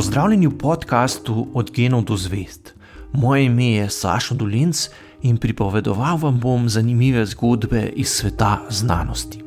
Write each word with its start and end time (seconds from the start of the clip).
Pozdravljeni 0.00 0.46
v 0.46 0.58
podkastu 0.58 1.46
Od 1.54 1.70
genov 1.76 2.06
do 2.08 2.16
zvest. 2.16 2.74
Moje 3.12 3.44
ime 3.44 3.66
je 3.72 3.90
Sašo 3.90 4.34
Dolinc 4.34 4.88
in 5.22 5.36
pripovedoval 5.36 6.16
vam 6.16 6.38
bom 6.40 6.68
zanimive 6.68 7.26
zgodbe 7.26 7.82
iz 7.96 8.08
sveta 8.08 8.62
znanosti. 8.70 9.42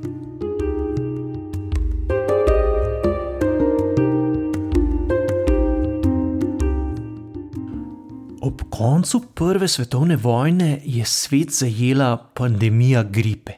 Ob 8.42 8.62
koncu 8.70 9.24
Prve 9.34 9.68
svetovne 9.68 10.16
vojne 10.16 10.82
je 10.86 11.06
svet 11.06 11.50
zajela 11.50 12.30
pandemija 12.34 13.04
gripe. 13.04 13.54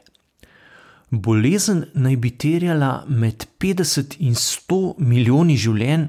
Bolezen 1.10 1.84
naj 1.94 2.16
bi 2.16 2.30
terjala 2.30 3.04
med 3.08 3.46
50 3.60 4.16
in 4.18 4.34
100 4.34 4.94
milijoni 4.98 5.56
življenj, 5.56 6.08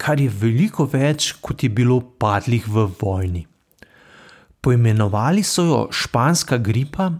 kar 0.00 0.20
je 0.20 0.30
veliko 0.32 0.86
več, 0.88 1.34
kot 1.44 1.62
je 1.64 1.68
bilo 1.68 2.00
padlih 2.00 2.64
v 2.68 2.86
vojni. 3.00 3.44
Poimenovali 4.60 5.44
so 5.44 5.64
jo 5.64 5.80
španska 5.92 6.58
gripa, 6.60 7.10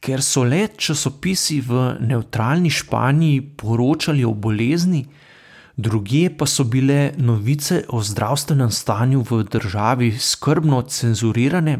ker 0.00 0.22
so 0.24 0.44
le 0.46 0.68
časopisi 0.80 1.60
v 1.62 1.82
neutralni 2.00 2.70
Španiji 2.72 3.42
poročali 3.60 4.24
o 4.24 4.32
bolezni, 4.34 5.04
druge 5.76 6.28
pa 6.36 6.46
so 6.46 6.64
bile 6.64 7.12
novice 7.18 7.84
o 7.88 8.00
zdravstvenem 8.02 8.70
stanju 8.70 9.24
v 9.28 9.42
državi 9.50 10.12
skrbno 10.18 10.82
cenzurirane, 10.82 11.78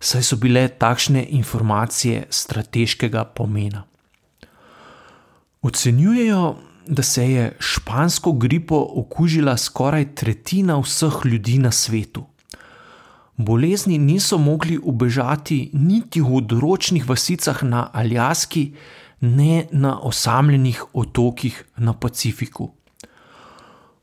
saj 0.00 0.22
so 0.22 0.38
bile 0.40 0.68
takšne 0.68 1.24
informacije 1.40 2.26
strateškega 2.30 3.24
pomena. 3.36 3.84
Ocenjujejo, 5.64 6.42
da 6.86 7.02
se 7.02 7.30
je 7.30 7.56
špansko 7.58 8.32
gripo 8.32 8.86
okužila 8.94 9.56
skoraj 9.56 10.14
tretjina 10.14 10.78
vseh 10.78 11.12
ljudi 11.24 11.58
na 11.58 11.70
svetu. 11.70 12.24
Bolezni 13.36 13.98
niso 13.98 14.38
mogli 14.38 14.78
ubežati 14.82 15.70
niti 15.72 16.20
v 16.20 16.36
odročnih 16.36 17.08
vasicah 17.08 17.62
na 17.62 17.88
Aljaski, 17.92 18.72
ne 19.20 19.66
na 19.72 20.00
osamljenih 20.00 20.84
otokih 20.92 21.64
na 21.76 21.92
Pacifiku. 21.92 22.70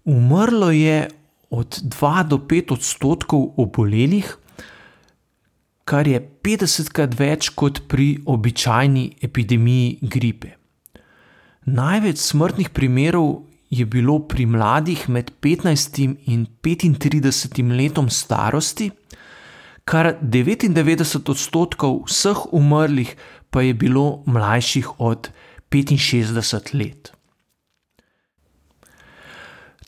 Umrlo 0.06 0.72
je 0.72 1.10
od 1.50 1.80
2 1.84 2.28
do 2.28 2.38
5 2.38 2.74
odstotkov 2.74 3.54
obolelih, 3.58 4.38
kar 5.86 6.08
je 6.08 6.22
50krat 6.44 7.20
več 7.20 7.50
kot 7.50 7.84
pri 7.88 8.18
običajni 8.26 9.12
epidemiji 9.22 10.00
gripe. 10.02 10.61
Največ 11.66 12.18
smrtnih 12.18 12.70
primerov 12.74 13.46
je 13.70 13.86
bilo 13.86 14.20
pri 14.28 14.46
mladih 14.46 15.10
med 15.10 15.32
15 15.42 16.00
in 16.26 16.48
35 16.64 17.70
letom 17.78 18.10
starosti, 18.10 18.90
kar 19.86 20.18
99 20.22 21.30
odstotkov 21.30 22.04
vseh 22.10 22.54
umrlih 22.54 23.16
pa 23.50 23.62
je 23.62 23.74
bilo 23.74 24.24
mlajših 24.26 25.00
od 25.00 25.30
65 25.70 26.74
let. 26.74 27.12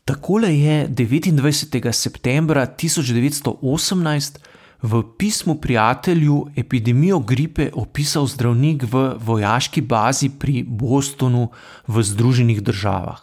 Takole 0.05 0.59
je 0.59 0.87
29. 0.87 1.91
septembra 1.91 2.67
1918 2.67 4.52
v 4.83 5.03
pismu 5.17 5.55
prijatelju 5.55 6.47
epidemijo 6.55 7.19
gripe 7.19 7.69
opisal 7.73 8.27
zdravnik 8.27 8.83
v 8.83 9.15
vojaški 9.19 9.81
bazi 9.81 10.29
pri 10.29 10.63
Bostonu 10.67 11.49
v 11.87 12.03
Združenih 12.03 12.61
državah. 12.61 13.21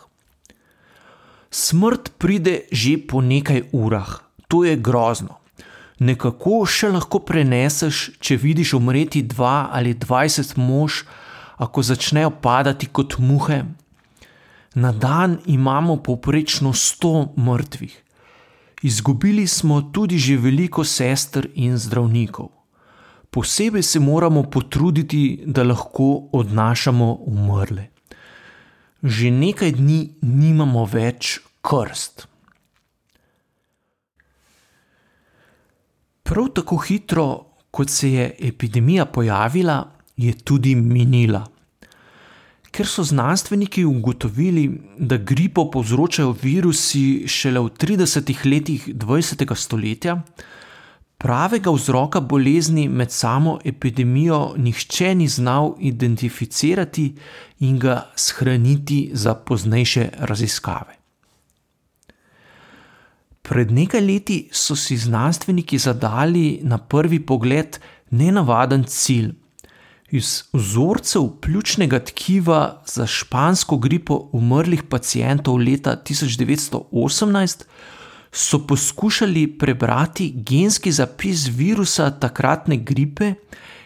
Smrt 1.51 2.17
pride 2.19 2.65
že 2.73 2.97
po 3.09 3.21
nekaj 3.21 3.63
urah, 3.73 4.25
to 4.49 4.65
je 4.65 4.77
grozno. 4.77 5.37
Nekako 6.01 6.65
še 6.65 6.89
lahko 6.89 7.21
preneseš, 7.21 8.17
če 8.25 8.41
vidiš 8.41 8.73
umreti 8.81 9.21
dva 9.23 9.69
ali 9.69 9.93
dvajset 9.93 10.57
mož, 10.57 11.05
ako 11.61 11.83
začnejo 11.85 12.31
padati 12.41 12.89
kot 12.89 13.19
muhe. 13.19 13.65
Na 14.75 14.93
dan 14.93 15.37
imamo 15.45 16.01
povprečno 16.01 16.73
sto 16.73 17.35
mrtvih. 17.37 17.93
Izgubili 18.83 19.47
smo 19.47 19.83
tudi 19.83 20.19
že 20.19 20.37
veliko 20.37 20.85
sester 20.85 21.49
in 21.55 21.77
zdravnikov. 21.79 22.49
Posebej 23.31 23.83
se 23.83 24.01
moramo 24.01 24.43
potruditi, 24.43 25.43
da 25.47 25.63
lahko 25.63 26.29
odnašamo 26.33 27.13
umrle. 27.27 27.87
Že 29.03 29.31
nekaj 29.31 29.73
dni 29.73 30.01
nimamo 30.23 30.85
več 30.85 31.39
krst. 31.63 32.27
Prav 36.23 36.49
tako 36.55 36.77
hitro, 36.77 37.29
kot 37.71 37.91
se 37.91 38.13
je 38.13 38.27
epidemija 38.39 39.07
pojavila, 39.07 39.93
je 40.17 40.33
tudi 40.33 40.75
minila. 40.75 41.47
Ker 42.71 42.87
so 42.87 43.03
znanstveniki 43.05 43.85
ugotovili, 43.85 44.81
da 44.99 45.17
gripo 45.17 45.71
povzročajo 45.71 46.37
virusi 46.43 47.25
šele 47.27 47.61
v 47.61 47.71
30 47.75 48.47
letih 48.47 48.89
20. 48.89 49.55
stoletja, 49.55 50.23
pravega 51.19 51.71
vzroka 51.71 52.21
bolezni 52.21 52.89
med 52.89 53.13
samo 53.13 53.59
epidemijo 53.65 54.55
nihče 54.57 55.15
ni 55.15 55.29
znal 55.29 55.75
identificirati 55.79 57.15
in 57.59 57.79
ga 57.79 58.07
shraniti 58.17 59.11
za 59.13 59.35
poznejše 59.35 60.09
raziskave. 60.19 60.97
Pred 63.43 63.73
nekaj 63.73 64.01
leti 64.01 64.49
so 64.53 64.77
si 64.77 64.97
znanstveniki 64.97 65.79
zadali 65.79 66.61
na 66.63 66.79
prvi 66.79 67.19
pogled 67.27 67.79
nenavaden 68.11 68.85
cilj. 68.85 69.33
Iz 70.11 70.43
vzorcev 70.53 71.29
pljučnega 71.41 71.99
tkiva 71.99 72.83
za 72.87 73.07
špansko 73.07 73.77
gripo 73.79 74.29
umrlih 74.33 74.83
pacijentov 74.83 75.57
leta 75.57 75.97
1918 76.11 77.65
so 78.33 78.67
poskušali 78.67 79.59
prebrati 79.59 80.33
genski 80.37 80.93
zapis 80.93 81.47
virusa 81.47 82.11
takratne 82.11 82.77
gripe 82.77 83.35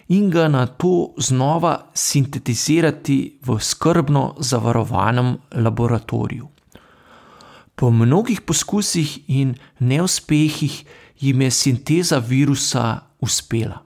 in 0.09 0.31
ga 0.31 0.49
na 0.49 0.67
to 0.67 1.15
znova 1.19 1.91
sintetizirati 1.95 3.39
v 3.43 3.59
skrbno 3.61 4.35
zavarovanem 4.39 5.37
laboratoriju. 5.53 6.49
Po 7.75 7.91
mnogih 7.91 8.41
poskusih 8.41 9.19
in 9.29 9.55
neuspehih 9.79 10.85
jim 11.21 11.43
je 11.43 11.51
sinteza 11.51 12.19
virusa 12.19 13.01
uspela. 13.21 13.84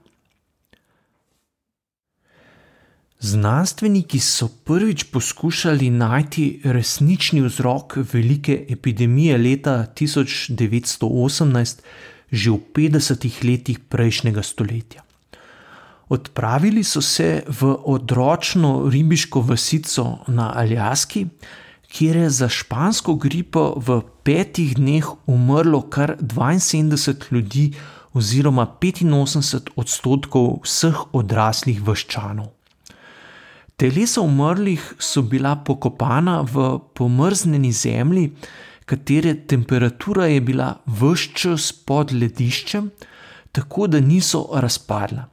Znanstveniki 3.19 4.19
so 4.19 4.47
prvič 4.47 5.03
poskušali 5.03 5.89
najti 5.89 6.61
resnični 6.63 7.41
vzrok 7.41 7.97
velike 8.13 8.65
epidemije 8.69 9.37
leta 9.37 9.85
1918, 9.95 11.81
že 12.31 12.51
v 12.51 12.59
50 12.73 13.43
letih 13.43 13.79
prejšnjega 13.79 14.43
stoletja. 14.43 15.03
Odpravili 16.09 16.83
so 16.83 17.01
se 17.01 17.43
v 17.59 17.75
odročno 17.85 18.89
ribiško 18.89 19.41
vasico 19.41 20.23
na 20.27 20.53
Aljaski, 20.55 21.25
kjer 21.91 22.15
je 22.15 22.29
za 22.29 22.49
špansko 22.49 23.15
gripo 23.15 23.73
v 23.87 23.99
petih 24.23 24.75
dneh 24.75 25.09
umrlo 25.27 25.81
kar 25.81 26.15
72 26.21 27.31
ljudi, 27.31 27.73
oziroma 28.13 28.65
85 28.81 29.75
odstotkov 29.75 30.61
vseh 30.63 31.03
odraslih 31.11 31.83
vaščanov. 31.83 32.58
Telesa 33.79 34.19
umrlih 34.21 34.81
so 34.99 35.21
bila 35.21 35.53
pokopana 35.55 36.41
v 36.43 36.79
pomrznjeni 36.93 37.71
zemlji, 37.71 38.31
katere 38.85 39.33
temperatura 39.47 40.25
je 40.27 40.41
bila 40.41 40.73
vse 40.85 41.29
čas 41.33 41.71
pod 41.71 42.11
lediščem, 42.11 42.89
tako 43.55 43.87
da 43.87 44.01
niso 44.03 44.41
razpadla. 44.53 45.29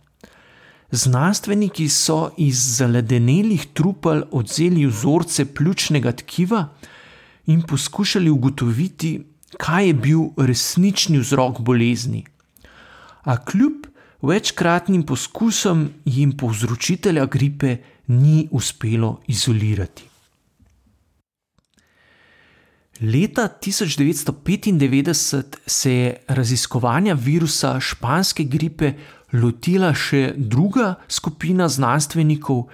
Znanstveniki 0.91 1.88
so 1.88 2.31
iz 2.38 2.61
zaledenelih 2.76 3.67
trupel 3.75 4.23
odzeli 4.31 4.87
vzorce 4.87 5.49
pljučnega 5.55 6.12
tkiva 6.23 6.69
in 7.47 7.67
poskušali 7.67 8.31
ugotoviti, 8.31 9.12
kaj 9.59 9.87
je 9.87 9.94
bil 9.94 10.23
resnični 10.37 11.19
vzrok 11.19 11.61
bolezni. 11.61 12.23
A 13.25 13.37
kljub 13.44 13.91
večkratnim 14.23 15.03
poskusom 15.03 15.88
jim 16.05 16.37
povzročitelja 16.37 17.26
gripe 17.26 17.76
ni 18.06 18.49
uspelo 18.50 19.20
izolirati. 19.26 20.05
Leta 23.00 23.49
1995 23.62 25.56
se 25.67 25.93
je 25.93 26.17
raziskovanja 26.29 27.14
virusa 27.14 27.81
španske 27.81 28.44
gripe 28.44 28.93
lotila 29.32 29.93
še 29.94 30.32
druga 30.37 30.94
skupina 31.08 31.69
znanstvenikov 31.69 32.64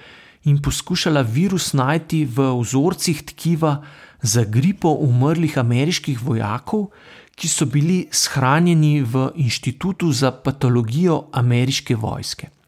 in 0.44 0.62
poskušala 0.62 1.23
virus 1.23 1.73
najti 1.73 2.25
v 2.25 2.52
vzorcih 2.61 3.23
tkiva 3.32 3.82
za 4.23 4.44
gripo 4.44 4.94
umrlih 5.02 5.58
ameriških 5.58 6.23
vojakov, 6.23 6.90
ki 7.35 7.49
so 7.49 7.67
bili 7.67 8.06
shranjeni 8.12 9.02
v 9.02 9.31
Inštitutu 9.43 10.12
za 10.12 10.31
patologijo 10.31 11.25
ameriške 11.32 11.96
vojske. 11.96 12.62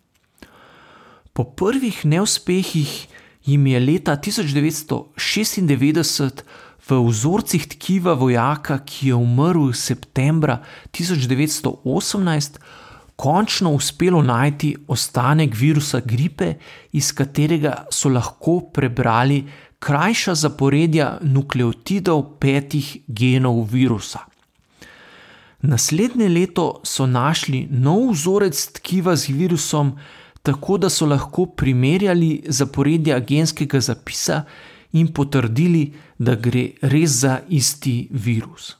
Po 1.34 1.42
prvih 1.44 2.06
neuspehih 2.06 3.06
jim 3.44 3.66
je 3.66 3.80
leta 3.80 4.16
1996 4.16 6.42
v 6.88 7.08
vzorcih 7.08 7.66
tkiva 7.72 8.12
vojaka, 8.14 8.78
ki 8.86 9.08
je 9.08 9.14
umrl 9.18 9.72
septembra 9.74 10.62
1918, 10.94 12.58
končno 13.16 13.70
uspelo 13.74 14.22
najti 14.22 14.76
ostanek 14.86 15.54
virusa 15.58 16.00
gripe, 16.06 16.54
iz 16.92 17.12
katerega 17.12 17.86
so 17.90 18.08
lahko 18.08 18.60
prebrali 18.70 19.44
krajša 19.82 20.34
zaporedja 20.38 21.18
nukleotidov 21.22 22.38
petih 22.38 22.96
genov 23.08 23.66
virusa. 23.72 24.18
Naslednje 25.66 26.28
leto 26.28 26.80
so 26.84 27.06
našli 27.10 27.66
nov 27.70 28.12
vzorec 28.12 28.66
tkiva 28.78 29.16
z 29.16 29.28
virusom, 29.34 29.98
tako 30.44 30.76
da 30.78 30.90
so 30.92 31.06
lahko 31.08 31.46
primerjali 31.46 32.42
zaporedja 32.48 33.18
genskega 33.18 33.80
zapisa 33.80 34.42
in 34.92 35.08
potrdili, 35.08 35.92
da 36.18 36.34
gre 36.36 36.68
res 36.82 37.20
za 37.24 37.38
isti 37.48 38.08
virus. 38.10 38.74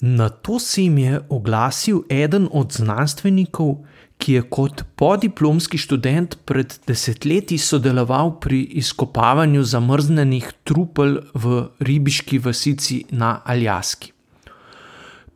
Na 0.00 0.28
to 0.28 0.58
se 0.58 0.82
jim 0.82 0.98
je 0.98 1.20
oglasil 1.28 2.00
eden 2.08 2.48
od 2.52 2.72
znanstvenikov, 2.72 3.76
ki 4.18 4.38
je 4.38 4.42
kot 4.56 4.84
podiplomski 4.96 5.78
študent 5.78 6.38
pred 6.46 6.78
desetletji 6.86 7.58
sodeloval 7.58 8.36
pri 8.40 8.62
izkopavanju 8.80 9.66
zamrznenih 9.66 10.52
trupel 10.64 11.18
v 11.34 11.60
ribiški 11.80 12.38
vasici 12.38 13.04
na 13.10 13.40
Aljaski. 13.44 14.13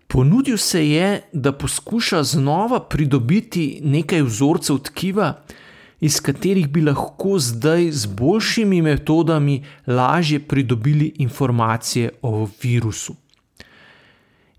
Ponudil 0.09 0.57
se 0.57 0.89
je, 0.89 1.23
da 1.33 1.53
poskuša 1.53 2.23
znova 2.23 2.81
pridobiti 2.81 3.81
nekaj 3.85 4.23
vzorcev 4.23 4.79
tkiva, 4.79 5.43
iz 6.01 6.21
katerih 6.21 6.69
bi 6.69 6.81
lahko 6.81 7.39
zdaj 7.39 7.91
z 7.93 8.07
boljšimi 8.07 8.83
metodami 8.83 9.65
lažje 9.87 10.41
pridobili 10.41 11.13
informacije 11.19 12.11
o 12.23 12.49
virusu. 12.63 13.17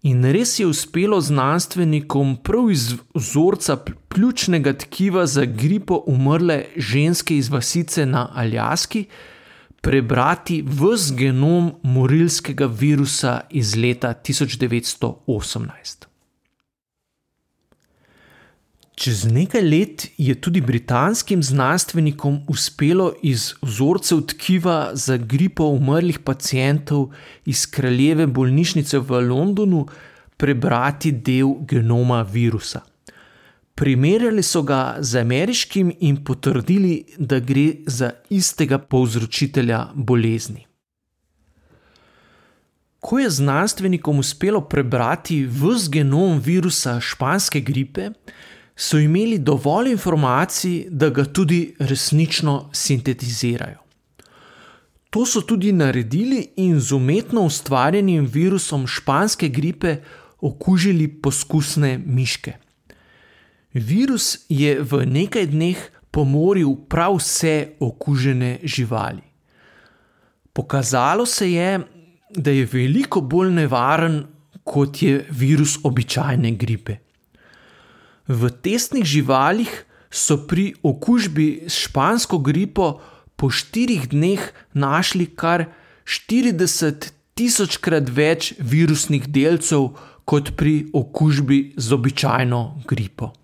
In 0.03 0.23
res 0.23 0.59
je 0.59 0.67
uspelo 0.67 1.21
znanstvenikom 1.21 2.37
prav 2.43 2.69
iz 2.71 2.93
vzorca 3.13 3.77
pljučnega 4.07 4.73
tkiva 4.73 5.25
za 5.25 5.45
gripo 5.45 6.03
umrle 6.07 6.65
ženske 6.77 7.37
iz 7.37 7.49
vasice 7.49 8.05
na 8.05 8.29
Aljaski 8.35 9.05
prebrati 9.81 10.61
vse 10.61 11.15
genom 11.15 11.71
morilskega 11.83 12.65
virusa 12.65 13.41
iz 13.49 13.75
leta 13.75 14.13
1918. 14.13 16.09
Čez 18.99 19.23
nekaj 19.31 19.61
let 19.61 20.07
je 20.17 20.33
tudi 20.41 20.61
britanskim 20.61 21.43
znanstvenikom 21.43 22.41
uspelo 22.47 23.13
iz 23.23 23.53
vzorcev 23.61 24.25
tkiva 24.27 24.89
za 24.93 25.17
gripo 25.17 25.63
umrlih 25.63 26.19
pacijentov 26.19 27.13
iz 27.45 27.63
kraljeve 27.65 28.27
bolnišnice 28.27 28.99
v 28.99 29.21
Londonu 29.29 29.85
prebrati 30.37 31.11
del 31.11 31.55
genoma 31.67 32.21
virusa. 32.21 32.81
Primerjali 33.79 34.43
so 34.43 34.61
ga 34.61 34.97
z 34.99 35.21
ameriškim 35.21 35.91
in 35.99 36.17
potrdili, 36.23 37.05
da 37.17 37.39
gre 37.39 37.73
za 37.87 38.11
istega 38.29 38.77
povzročitelja 38.77 39.85
bolezni. 39.95 40.65
Ko 42.99 43.19
je 43.19 43.29
znanstvenikom 43.29 44.19
uspelo 44.19 44.61
prebrati 44.61 45.45
vse 45.45 45.87
genom 45.91 46.41
virusa 46.43 46.99
španske 46.99 47.61
gripe, 47.61 48.09
so 48.75 48.99
imeli 48.99 49.39
dovolj 49.39 49.91
informacij, 49.91 50.85
da 50.89 51.09
ga 51.09 51.23
tudi 51.25 51.75
resnično 51.79 52.69
sintetizirajo. 52.73 53.79
To 55.09 55.25
so 55.25 55.41
tudi 55.41 55.71
naredili 55.71 56.47
in 56.55 56.79
z 56.79 56.91
umetno 56.91 57.41
ustvarjenim 57.41 58.25
virusom 58.25 58.87
španske 58.87 59.47
gripe 59.49 60.01
okužili 60.41 61.07
poskusne 61.07 61.97
miške. 62.05 62.53
Virus 63.73 64.45
je 64.49 64.81
v 64.81 65.05
nekaj 65.05 65.45
dneh 65.53 65.77
pomoril 66.11 66.73
prav 66.89 67.19
vse 67.21 67.77
okužene 67.79 68.59
živali. 68.63 69.21
Pokazalo 70.53 71.25
se 71.25 71.51
je, 71.51 71.79
da 72.29 72.51
je 72.51 72.65
veliko 72.65 73.21
bolj 73.21 73.53
nevaren 73.53 74.23
kot 74.63 75.01
je 75.01 75.25
virus 75.29 75.77
običajne 75.83 76.51
gripe. 76.51 76.97
V 78.27 78.49
testnih 78.61 79.05
živalih 79.05 79.69
so 80.09 80.37
pri 80.47 80.73
okužbi 80.83 81.65
s 81.69 81.85
špansko 81.85 82.37
gripo 82.37 82.99
po 83.35 83.49
štirih 83.49 84.09
dneh 84.09 84.41
našli 84.73 85.25
kar 85.25 85.65
40 86.05 87.09
tisočkrat 87.33 88.09
več 88.09 88.53
virusnih 88.59 89.29
delcev 89.29 89.93
kot 90.25 90.53
pri 90.57 90.89
okužbi 90.93 91.73
z 91.77 91.93
običajno 91.93 92.85
gripo. 92.85 93.38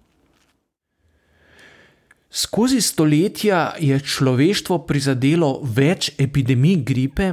Skozi 2.35 2.81
stoletja 2.81 3.75
je 3.79 3.99
človeštvo 3.99 4.79
prizadelo 4.83 5.59
več 5.63 6.11
epidemij 6.19 6.83
gripe, 6.83 7.31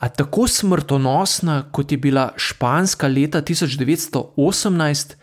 a 0.00 0.08
tako 0.08 0.48
smrtonosna 0.48 1.68
kot 1.68 1.92
je 1.92 2.00
bila 2.00 2.32
španska 2.36 3.08
leta 3.08 3.42
1918, 3.44 5.16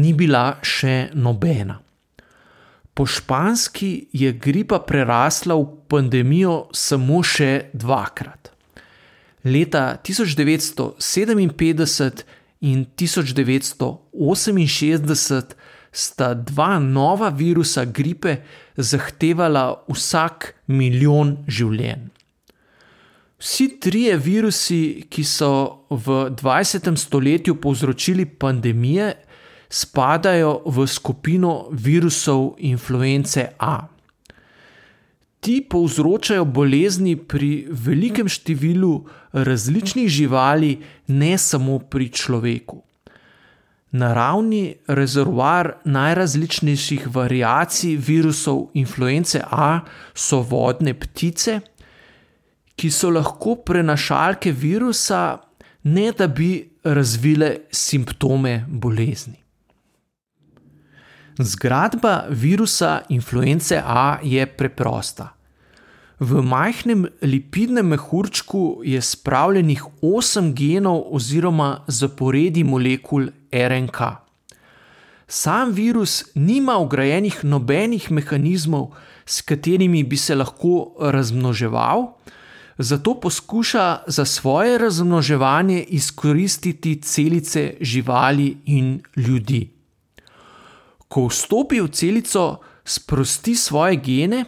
ni 0.00 0.12
bila 0.16 0.56
še 0.64 1.12
nobena. 1.12 1.84
Po 2.96 3.04
španski 3.04 4.08
je 4.16 4.32
gripa 4.32 4.80
prerasla 4.88 5.52
v 5.60 5.84
pandemijo 5.92 6.72
samo 6.72 7.20
še 7.20 7.68
dvakrat. 7.76 8.56
Leta 9.44 10.00
1957 10.00 12.24
in 12.64 12.88
1968 12.96 15.75
sta 15.96 16.34
dva 16.34 16.78
nova 16.78 17.28
virusa 17.32 17.84
gripe 17.84 18.36
zahtevala 18.76 19.64
vsak 19.88 20.52
milijon 20.68 21.38
življenj. 21.48 22.10
Vsi 23.36 23.66
trije 23.80 24.16
virusi, 24.16 25.06
ki 25.12 25.24
so 25.24 25.50
v 25.90 26.30
20. 26.36 26.88
stoletju 26.96 27.58
povzročili 27.60 28.24
pandemije, 28.24 29.12
spadajo 29.68 30.62
v 30.66 30.86
skupino 30.86 31.68
virusov 31.72 32.54
influence 32.58 33.48
A. 33.58 33.88
Ti 35.40 35.60
povzročajo 35.70 36.46
bolezni 36.48 37.16
pri 37.16 37.66
velikem 37.68 38.28
številu 38.28 39.04
različnih 39.36 40.08
živali, 40.08 40.78
ne 41.12 41.36
samo 41.38 41.78
pri 41.78 42.08
človeku. 42.08 42.85
Naravni 43.90 44.74
rezervoar 44.86 45.72
najrazličnejših 45.84 47.06
variacij 47.14 47.96
virusov 47.96 48.70
influence 48.74 49.40
A 49.50 49.80
so 50.14 50.40
vodne 50.42 50.94
ptice, 50.94 51.60
ki 52.76 52.90
so 52.90 53.10
lahko 53.10 53.54
prenašalke 53.64 54.52
virusa, 54.52 55.38
ne 55.82 56.12
da 56.12 56.26
bi 56.26 56.68
razvile 56.84 57.56
simptome 57.70 58.64
bolezni. 58.68 59.38
Zgradba 61.38 62.24
virusa 62.30 63.00
influence 63.08 63.82
A 63.86 64.18
je 64.22 64.46
preprosta. 64.46 65.35
V 66.18 66.40
majhnem 66.42 67.06
lipidnem 67.22 67.86
mehurčku 67.92 68.80
je 68.84 69.00
spravljenih 69.02 69.82
8 70.02 70.52
genov 70.54 71.02
oziroma 71.12 71.84
zaporedi 71.86 72.64
molekul 72.64 73.28
RNK. 73.52 74.00
Sam 75.28 75.72
virus 75.72 76.24
nima 76.34 76.78
ugrajenih 76.78 77.44
nobenih 77.44 78.10
mehanizmov, 78.10 78.94
s 79.26 79.42
katerimi 79.42 80.04
bi 80.04 80.16
se 80.16 80.34
lahko 80.34 80.94
razmnoževal, 81.00 82.06
zato 82.78 83.20
poskuša 83.20 84.02
za 84.06 84.24
svoje 84.24 84.78
razmnoževanje 84.78 85.82
izkoristiti 85.82 87.00
celice 87.02 87.74
živali 87.80 88.56
in 88.66 89.00
ljudi 89.16 89.76
ko 91.08 91.28
vstopi 91.30 91.80
v 91.80 91.88
celico, 91.88 92.60
sprosti 92.84 93.54
svoje 93.54 93.96
gene, 93.96 94.44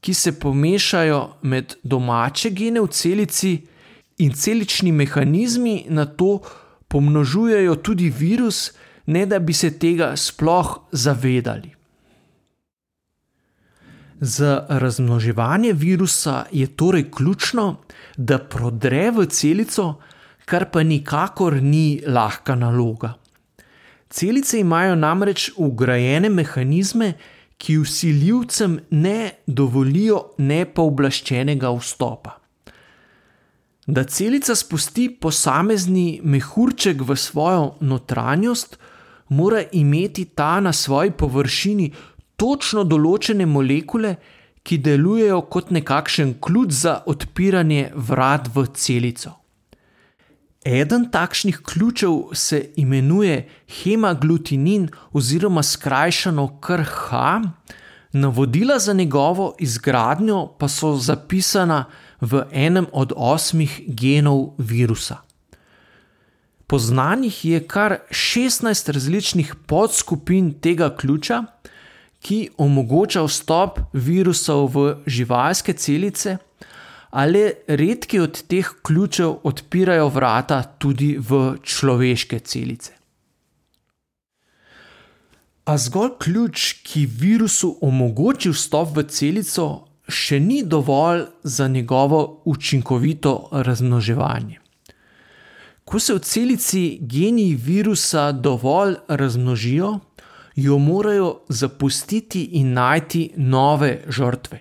ki 0.00 0.14
se 0.14 0.32
pomešajo 0.40 1.20
med 1.42 1.74
domače 1.82 2.50
gene 2.50 2.80
v 2.80 2.88
celici, 2.88 3.58
in 4.18 4.32
celični 4.32 4.92
mehanizmi 4.92 5.86
na 5.88 6.04
to 6.06 6.40
pomnožujejo 6.88 7.74
tudi 7.74 8.10
virus, 8.10 8.72
ne 9.06 9.26
da 9.26 9.38
bi 9.38 9.52
se 9.52 9.70
tega 9.78 10.16
sploh 10.16 10.78
zavedali. 10.92 11.74
Za 14.20 14.66
razmnoževanje 14.68 15.72
virusa 15.72 16.44
je 16.52 16.66
torej 16.66 17.10
ključno, 17.10 17.76
da 18.16 18.38
prodre 18.38 19.10
v 19.10 19.26
celico, 19.26 19.94
kar 20.44 20.70
pa 20.70 20.82
nikakor 20.82 21.62
ni 21.62 22.02
lahka 22.06 22.54
naloga. 22.54 23.14
Celice 24.10 24.60
imajo 24.60 24.94
namreč 24.94 25.50
ugrajene 25.56 26.28
mehanizme, 26.28 27.12
ki 27.58 27.78
usiljivcem 27.78 28.78
ne 28.90 29.30
dovolijo 29.46 30.20
nepooblaščenega 30.38 31.72
vstopa. 31.78 32.36
Da 33.88 34.04
celica 34.04 34.54
spusti 34.54 35.08
posamezni 35.20 36.20
mehurček 36.22 37.02
v 37.02 37.16
svojo 37.16 37.74
notranjost, 37.80 38.76
mora 39.28 39.62
imeti 39.72 40.24
ta 40.24 40.60
na 40.60 40.72
svoji 40.72 41.10
površini 41.10 41.92
točno 42.36 42.84
določene 42.84 43.46
molekule, 43.46 44.14
ki 44.62 44.78
delujejo 44.84 45.40
kot 45.48 45.70
nekakšen 45.72 46.34
ključ 46.44 46.74
za 46.82 46.98
odpiranje 47.08 47.88
vrat 47.94 48.50
v 48.54 48.66
celico. 48.76 49.37
Eden 50.68 51.10
takšnih 51.10 51.60
ključev 51.64 52.10
se 52.32 52.70
imenuje 52.76 53.48
hemaglutinin 53.82 54.88
oziroma 55.12 55.62
skrajšano 55.62 56.60
KRH, 56.60 57.12
navodila 58.12 58.78
za 58.78 58.92
njegovo 58.92 59.54
izgradnjo 59.58 60.46
pa 60.58 60.68
so 60.68 60.96
zapisana 60.96 61.84
v 62.20 62.42
enem 62.52 62.86
od 62.92 63.12
osmih 63.16 63.80
genov 63.86 64.54
virusa. 64.58 65.16
Poznanih 66.66 67.44
je 67.44 67.66
kar 67.66 67.96
16 68.10 68.92
različnih 68.92 69.54
podskupin 69.66 70.52
tega 70.60 70.96
ključa, 70.96 71.44
ki 72.20 72.50
omogoča 72.58 73.22
vstop 73.24 73.80
virusov 73.92 74.68
v 74.74 74.94
živalske 75.06 75.72
celice, 75.72 76.36
ali 77.10 77.52
redki 77.66 78.20
od 78.20 78.42
teh 78.42 78.70
ključev 78.82 79.34
odpirajo 79.42 80.08
vrata 80.08 80.62
tudi 80.62 81.16
v 81.18 81.56
človeške 81.62 82.38
celice. 82.38 82.92
A 85.64 85.76
zgolj 85.78 86.10
ključ, 86.18 86.72
ki 86.82 87.06
virusu 87.06 87.76
omogoči 87.80 88.50
vstop 88.50 88.96
v 88.96 89.04
celico, 89.12 89.66
še 90.08 90.40
ni 90.40 90.62
dovolj 90.64 91.26
za 91.42 91.68
njegovo 91.68 92.42
učinkovito 92.44 93.48
razmnoževanje. 93.52 94.60
Ko 95.84 96.00
se 96.00 96.14
v 96.14 96.20
celici 96.24 96.98
geni 97.00 97.54
virusa 97.54 98.32
dovolj 98.32 98.96
razmnožijo, 99.08 99.98
jo 100.56 100.78
morajo 100.78 101.40
zapustiti 101.48 102.42
in 102.60 102.72
najti 102.72 103.30
nove 103.36 104.04
žrtve. 104.08 104.60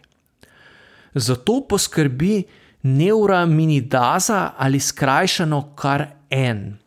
Zato 1.20 1.62
poskrbi 1.70 2.44
neuraminidaza 2.84 4.52
ali 4.58 4.80
skrajšano 4.80 5.62
kar 5.76 6.06
en. 6.30 6.78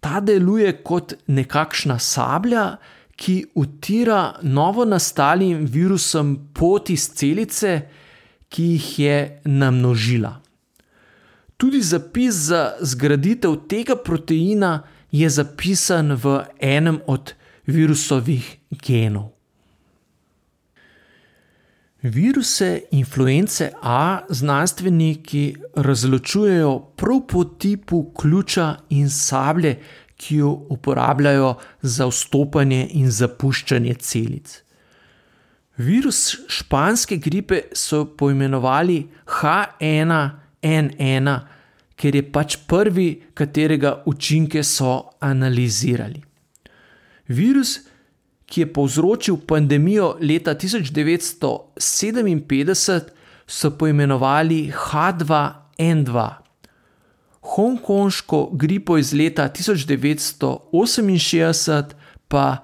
Ta 0.00 0.20
deluje 0.20 0.72
kot 0.84 1.14
nekakšna 1.26 1.98
sablja, 1.98 2.76
ki 3.16 3.44
utira 3.54 4.34
novo 4.42 4.84
nastalim 4.84 5.66
virusom 5.70 6.34
pot 6.54 6.90
iz 6.90 7.08
celice, 7.14 7.82
ki 8.48 8.64
jih 8.74 8.88
je 8.98 9.18
namnožila. 9.44 10.40
Tudi 11.56 11.80
zapis 11.82 12.34
za 12.34 12.74
zgraditev 12.80 13.54
tega 13.68 13.96
proteina 13.96 14.82
je 15.10 15.30
zapisan 15.30 16.16
v 16.18 16.40
enem 16.58 16.98
od 17.06 17.34
virusovih 17.66 18.56
genov. 18.82 19.33
Viruse 22.04 22.82
influence 22.90 23.70
A 23.82 24.20
znanstveniki 24.28 25.56
razločujejo 25.74 26.78
prav 26.96 27.20
po 27.28 27.44
tipu 27.44 28.12
ključa 28.20 28.76
in 28.90 29.10
sablje, 29.10 29.78
ki 30.16 30.36
jo 30.36 30.66
uporabljajo 30.68 31.54
za 31.82 32.06
vstopanje 32.06 32.88
in 32.90 33.10
zapuščanje 33.10 33.94
celic. 33.94 34.62
Virus 35.76 36.36
španske 36.48 37.16
gripe 37.16 37.60
so 37.72 38.04
poimenovali 38.04 39.08
H1N1, 39.40 41.40
ker 41.96 42.14
je 42.14 42.32
pač 42.32 42.56
prvi, 42.68 43.22
katerega 43.34 44.02
učinke 44.06 44.62
so 44.62 45.10
analizirali. 45.20 46.22
Virus, 47.28 47.80
ki 48.46 48.60
je 48.60 48.72
povzročil 48.72 49.36
pandemijo 49.46 50.16
leta 50.20 50.54
1957, 50.54 53.00
so 53.46 53.70
poimenovali 53.70 54.72
H2N2. 54.72 56.30
Hongkonško 57.40 58.50
gripo 58.52 58.98
iz 58.98 59.12
leta 59.12 59.48
1968 59.48 61.84
pa 62.28 62.56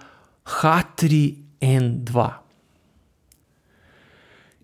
H3N2. 0.44 2.30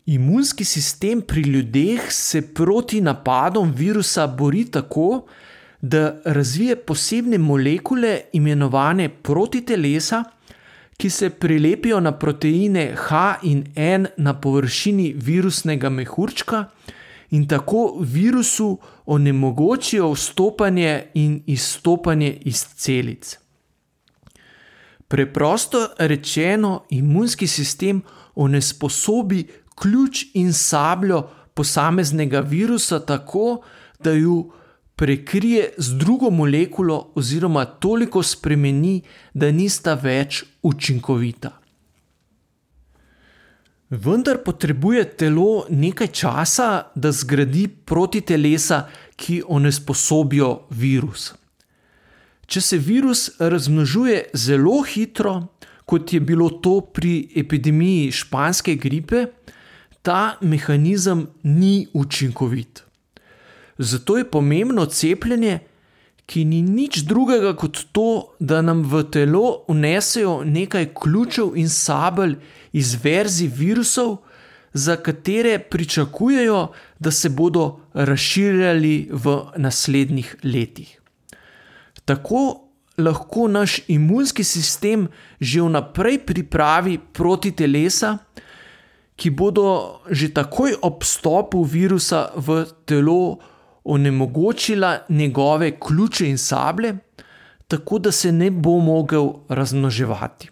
Imunski 0.06 0.64
sistem 0.64 1.20
pri 1.20 1.40
ljudeh 1.40 2.12
se 2.12 2.54
proti 2.54 3.00
napadom 3.00 3.72
virusa 3.72 4.26
bori 4.26 4.70
tako, 4.70 5.26
da 5.80 6.20
razvije 6.24 6.76
posebne 6.76 7.38
molekule, 7.38 8.20
imenovane 8.32 9.08
protitelesa, 9.08 10.24
ki 10.96 11.10
se 11.10 11.30
prilepijo 11.30 12.00
na 12.00 12.12
proteine 12.12 12.94
H 12.96 13.38
in 13.42 13.64
N 13.74 14.06
na 14.16 14.40
površini 14.40 15.14
virusnega 15.16 15.90
mehurčka 15.90 16.64
in 17.30 17.48
tako 17.48 17.98
virusu 18.00 18.78
onemogočijo 19.06 20.12
vstopanje 20.12 21.06
in 21.14 21.42
izstopanje 21.46 22.38
iz 22.40 22.64
celic. 22.76 23.38
Preprosto 25.08 25.88
rečeno, 25.98 26.84
imunski 26.90 27.46
sistem 27.46 28.02
onesposobi 28.34 29.46
ključ 29.74 30.24
in 30.34 30.52
sabljo 30.52 31.28
posameznega 31.54 32.40
virusa 32.40 33.00
tako, 33.00 33.62
da 33.98 34.10
ju 34.10 34.52
prekrije 34.96 35.70
z 35.76 35.98
drugo 35.98 36.30
molekulo 36.30 37.12
oziroma 37.14 37.64
toliko 37.64 38.22
spremeni, 38.22 39.02
da 39.34 39.50
nista 39.52 39.94
več 39.94 40.44
učinkovita. 40.62 41.52
Vendar 43.90 44.40
potrebuje 44.44 45.04
telo 45.20 45.66
nekaj 45.70 46.08
časa, 46.08 46.68
da 46.94 47.12
zgradi 47.12 47.68
protitelesa, 47.68 48.86
ki 49.16 49.42
onesposobijo 49.48 50.66
virus. 50.70 51.34
Če 52.46 52.60
se 52.60 52.78
virus 52.78 53.28
razmnožuje 53.38 54.30
zelo 54.34 54.80
hitro, 54.82 55.36
kot 55.86 56.12
je 56.12 56.20
bilo 56.20 56.50
to 56.50 56.80
pri 56.80 57.28
epidemiji 57.36 58.10
španske 58.12 58.74
gripe, 58.74 59.26
ta 60.02 60.36
mehanizem 60.40 61.26
ni 61.42 61.86
učinkovit. 61.92 62.85
Zato 63.78 64.16
je 64.18 64.30
pomembno 64.30 64.86
cepljenje, 64.86 65.58
ki 66.26 66.44
ni 66.44 66.62
nič 66.62 67.04
drugega 67.06 67.52
kot 67.54 67.84
to, 67.92 68.34
da 68.38 68.62
nam 68.62 68.82
v 68.82 69.04
telo 69.10 69.64
unesejo 69.68 70.40
nekaj 70.44 70.88
ključev 70.94 71.54
in 71.54 71.68
sabelj 71.68 72.38
iz 72.72 72.96
verzij 73.04 73.50
virusov, 73.54 74.18
za 74.76 74.96
katere 74.96 75.58
pričakujejo, 75.58 76.68
da 76.98 77.10
se 77.10 77.28
bodo 77.28 77.80
razširjali 77.94 79.08
v 79.12 79.36
naslednjih 79.56 80.36
letih. 80.44 81.00
Tako 82.04 82.60
lahko 82.98 83.48
naš 83.48 83.80
imunski 83.88 84.44
sistem 84.44 85.08
že 85.40 85.62
vnaprej 85.62 86.18
pripravi 86.26 86.98
proti 87.12 87.52
telesa, 87.52 88.18
ki 89.16 89.30
bodo 89.30 90.00
že 90.10 90.28
takoj 90.34 90.76
ob 90.82 91.04
stopu 91.04 91.64
virusa 91.64 92.28
v 92.36 92.64
telo 92.84 93.38
onemogočila 93.86 94.98
njegove 95.08 95.70
ključe 95.80 96.28
in 96.28 96.38
sablje, 96.38 96.96
tako 97.68 97.98
da 97.98 98.12
se 98.12 98.32
ne 98.32 98.50
bo 98.50 98.78
mogel 98.78 99.32
razmnoževati. 99.48 100.50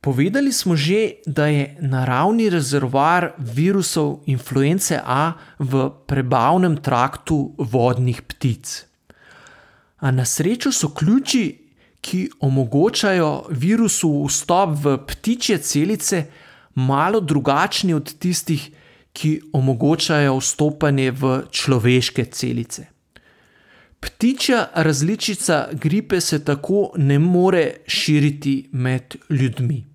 Povedali 0.00 0.52
smo 0.52 0.76
že, 0.76 1.22
da 1.26 1.46
je 1.46 1.76
naravni 1.80 2.50
rezervoar 2.50 3.30
virusov 3.38 4.26
influence 4.26 4.98
A 4.98 5.32
v 5.58 5.90
prebavnem 6.06 6.76
traktu 6.76 7.54
vodnih 7.58 8.22
ptic. 8.22 8.86
A 10.02 10.10
na 10.10 10.24
srečo 10.24 10.72
so 10.72 10.90
ključi, 10.90 11.58
ki 12.02 12.30
omogočajo 12.40 13.46
virusu 13.54 14.24
vstop 14.26 14.74
v 14.82 14.96
ptičje 15.06 15.58
celice, 15.58 16.24
malo 16.74 17.20
drugačni 17.20 17.94
od 17.94 18.10
tistih, 18.18 18.72
ki 19.12 19.40
omogočajo 19.52 20.36
vstopanje 20.38 21.10
v 21.10 21.42
človeške 21.50 22.24
celice. 22.24 22.86
Ptičja 24.00 24.66
različica 24.74 25.68
gripe 25.72 26.20
se 26.20 26.44
tako 26.44 26.92
ne 26.96 27.18
more 27.18 27.72
širiti 27.86 28.68
med 28.72 29.16
ljudmi. 29.30 29.92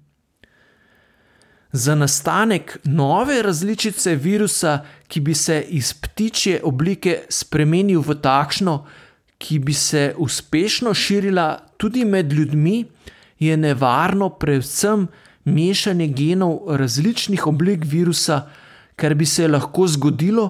za 1.71 1.95
nastanek 1.95 2.77
nove 2.83 3.41
različice 3.41 4.15
virusa, 4.15 4.79
ki 5.07 5.19
bi 5.19 5.33
se 5.33 5.65
iz 5.69 5.93
ptičje 5.93 6.61
oblike 6.63 7.19
spremenil 7.29 8.01
v 8.01 8.15
takšno, 8.21 8.85
ki 9.37 9.59
bi 9.59 9.73
se 9.73 10.13
uspešno 10.17 10.93
širila 10.93 11.59
tudi 11.77 12.05
med 12.05 12.33
ljudmi, 12.33 12.85
je 13.39 13.57
nevarno 13.57 14.29
predvsem 14.29 15.07
mešanje 15.45 16.07
genov 16.07 16.59
različnih 16.67 17.47
oblik 17.47 17.85
virusa, 17.85 18.47
kar 18.97 19.13
bi 19.15 19.25
se 19.25 19.47
lahko 19.47 19.85
zgodilo, 19.87 20.49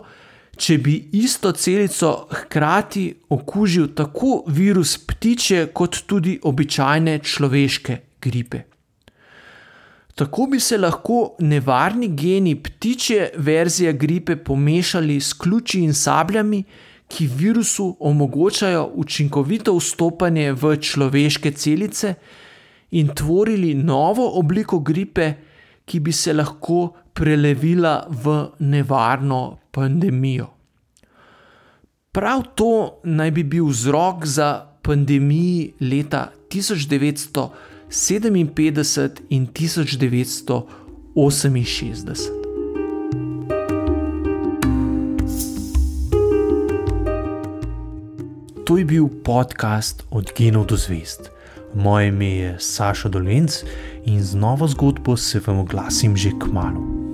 če 0.58 0.78
bi 0.82 0.96
isto 1.20 1.52
celico 1.52 2.14
hkrati 2.32 3.04
okužil 3.36 3.92
tako 3.96 4.42
virus 4.48 4.96
ptiče, 4.98 5.68
kot 5.76 6.02
tudi 6.08 6.40
običajne 6.44 7.20
človeške 7.20 8.00
gripe. 8.24 8.64
Tako 10.18 10.48
bi 10.50 10.60
se 10.60 10.80
lahko 10.82 11.36
nevarni 11.46 12.08
geni 12.08 12.56
ptičje 12.56 13.34
verzije 13.38 13.94
gripe 13.94 14.36
pomešali 14.36 15.20
s 15.22 15.34
ključi 15.34 15.84
in 15.86 15.94
sabljami, 15.94 16.64
ki 17.08 17.28
virusu 17.28 17.96
omogočajo 18.00 18.92
učinkovito 18.96 19.76
vstopanje 19.78 20.52
v 20.52 20.74
človeške 20.82 21.52
celice 21.52 22.16
in 22.92 23.14
tvorili 23.16 23.74
novo 23.74 24.26
obliko 24.40 24.80
gripe, 24.80 25.34
ki 25.86 26.00
bi 26.00 26.12
se 26.12 26.34
lahko 26.34 26.96
prelevila 27.18 28.06
v 28.10 28.48
nevarno 28.60 29.58
pandemijo. 29.72 30.48
Prav 32.12 32.44
to 32.56 33.00
naj 33.04 33.32
bi 33.32 33.44
bil 33.44 33.66
vzrok 33.66 34.26
za 34.26 34.66
pandemiji 34.82 35.74
leta 35.82 36.32
1957 36.50 39.22
in 39.30 39.48
1968. 39.48 42.18
To 48.66 48.78
je 48.78 48.86
bil 48.86 49.08
podcast 49.24 50.04
Od 50.12 50.32
genov 50.38 50.66
do 50.66 50.78
zvest. 50.78 51.32
Moje 51.76 52.08
ime 52.08 52.30
je 52.30 52.56
Saša 52.60 53.10
Dolence 53.10 53.66
in 54.06 54.24
z 54.24 54.36
novo 54.36 54.68
zgodbo 54.68 55.18
se 55.18 55.42
vam 55.48 55.60
oglasim 55.60 56.18
že 56.18 56.30
k 56.40 56.46
malu. 56.54 57.07